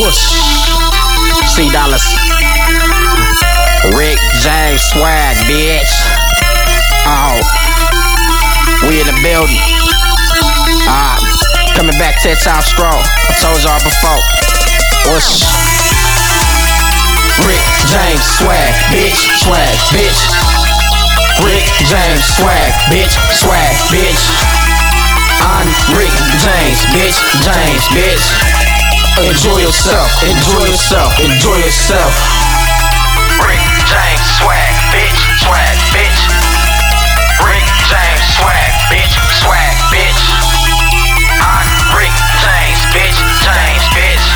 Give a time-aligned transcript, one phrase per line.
[0.00, 0.32] Whoosh.
[1.52, 2.00] C dollars.
[3.92, 5.92] Rick James swag, bitch.
[7.04, 7.36] Oh.
[8.88, 9.60] We in the building.
[10.88, 11.20] Ah.
[11.76, 12.96] Coming back 10 times strong.
[12.96, 14.24] I told y'all before.
[15.12, 15.44] Whoosh.
[17.44, 17.60] Rick
[17.92, 19.20] James swag, bitch.
[19.44, 20.20] Swag, bitch.
[21.44, 23.12] Rick James swag, bitch.
[23.36, 24.24] Swag, bitch.
[25.44, 27.20] I'm Rick James, bitch.
[27.44, 28.69] James, bitch.
[29.18, 32.14] Enjoy yourself, enjoy yourself, enjoy yourself.
[33.42, 36.20] Rick James swag, bitch, swag, bitch.
[37.42, 40.22] Rick James swag, bitch, swag, bitch.
[41.42, 44.26] I'm Rick James, bitch, James, bitch.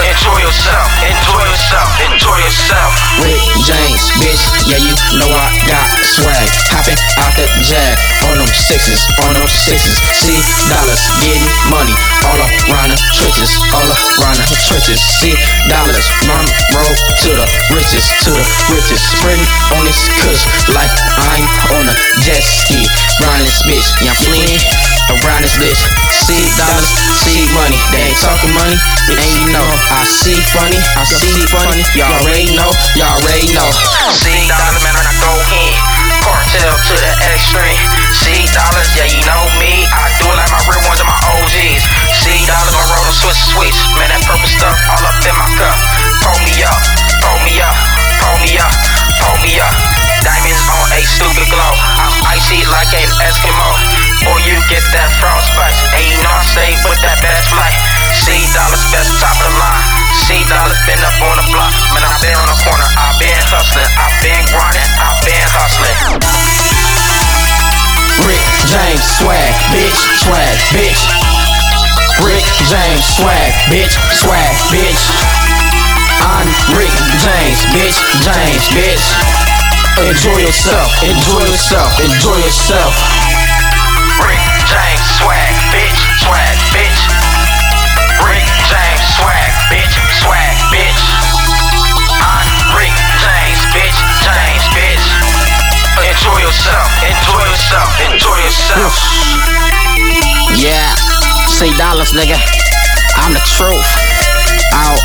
[0.00, 2.92] Enjoy yourself, enjoy yourself, enjoy yourself.
[3.20, 6.48] Rick James, bitch, yeah, you know I got swag.
[6.72, 9.98] Hopping out the jag on them sixes, on them sixes.
[10.14, 10.38] See
[10.70, 12.38] dollars, getting money all
[12.70, 13.82] around the trenches, all
[14.22, 15.02] around the trenches.
[15.02, 15.34] See
[15.66, 19.02] dollars, mom roll to the riches, to the riches.
[19.18, 21.42] Spreading on this kush like I'm
[21.74, 22.86] on a jet ski.
[23.26, 24.62] Round this bitch, yeah, I'm fleeing
[25.10, 25.82] around this bitch.
[26.14, 26.86] See dollars,
[27.26, 28.78] see money, they ain't talking money,
[29.10, 31.82] and you know I see funny, I see funny.
[31.98, 33.66] Y'all already know, y'all already know.
[34.22, 35.99] See dollars, man, I go in.
[36.24, 37.84] Cartel to the extreme.
[38.12, 39.84] See dollars, yeah, you know me.
[39.88, 41.84] I do it like my real ones and my OGs.
[42.16, 43.80] See dollars, my roll Swiss sweets.
[43.96, 45.78] Man, that purple stuff all up in my cup.
[46.24, 46.80] Pull me up,
[47.20, 47.76] pull me up,
[48.20, 48.74] pull me up,
[49.18, 49.74] pull me up.
[50.20, 51.72] Diamonds on a stupid glow.
[51.96, 53.72] I'm icy like an Eskimo.
[54.20, 55.72] Boy, you get that frostbite.
[55.96, 56.44] And you know I
[56.84, 57.49] with that best
[60.50, 61.70] dollars, been up on the block.
[61.94, 62.86] Man, I've been on the corner.
[62.98, 63.86] I've been hustling.
[63.94, 64.90] I've been grinding.
[64.98, 65.96] I've been hustling.
[68.26, 71.02] Rick James swag, bitch, swag, bitch.
[72.26, 75.02] Rick James swag, bitch, swag, bitch.
[76.20, 79.06] I'm Rick James, bitch, James, bitch.
[80.02, 83.29] Enjoy yourself, enjoy yourself, enjoy yourself.
[97.70, 98.94] Yourself, enjoy yourself.
[100.58, 100.90] Yeah,
[101.46, 102.34] say dollars, nigga.
[103.14, 103.86] I'm the truth.
[104.74, 104.98] Out.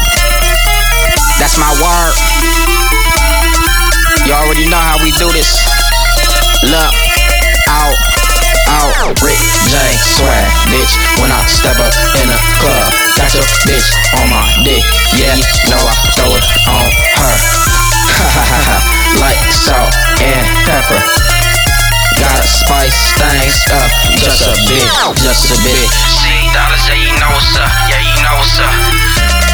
[1.37, 2.15] That's my word.
[4.25, 5.61] You already know how we do this.
[6.65, 6.93] Look,
[7.69, 7.93] out,
[8.73, 9.13] out.
[9.21, 9.37] Rick
[9.69, 11.21] James swag, bitch.
[11.21, 12.74] When I step up in the club,
[22.65, 24.89] spice things up just a bit,
[25.21, 25.89] just a bit.
[26.09, 29.44] See dollars, yeah, you know what's up, yeah, you know what's up.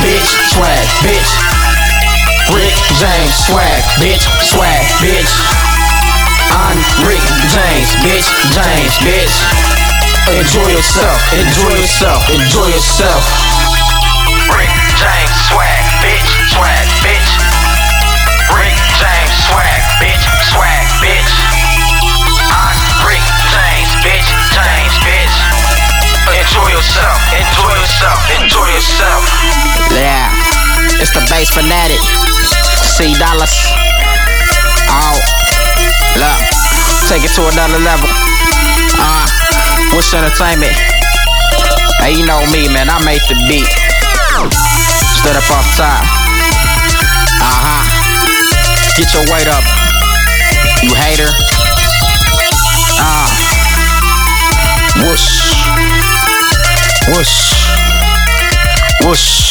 [0.00, 1.32] Bitch, swag, bitch.
[2.50, 5.32] Rick James swag, bitch, swag, bitch.
[6.50, 7.22] I'm Rick
[7.52, 9.36] James, bitch, James, bitch.
[10.28, 13.22] Enjoy yourself, enjoy yourself, enjoy yourself.
[14.56, 17.30] Rick James swag, bitch, swag, bitch.
[18.56, 21.32] Rick James swag, bitch, swag, bitch.
[22.50, 25.36] I'm Rick James, bitch, James, bitch.
[26.30, 29.59] Enjoy yourself, enjoy yourself, enjoy yourself.
[31.00, 31.96] It's the bass fanatic.
[32.76, 33.56] C dollars.
[34.92, 35.16] Oh,
[36.20, 36.40] look,
[37.08, 38.04] take it to another level.
[39.00, 39.24] Uh,
[39.96, 40.76] what's entertainment?
[42.04, 42.92] Hey, you know me, man.
[42.92, 43.64] I made the beat.
[45.24, 46.04] Stood up off top.
[47.40, 47.80] Uh huh.
[49.00, 49.64] Get your weight up,
[50.84, 51.32] you hater.
[53.00, 53.24] Ah.
[53.24, 55.56] Uh, whoosh.
[57.08, 57.56] Whoosh.
[59.00, 59.50] Whoosh.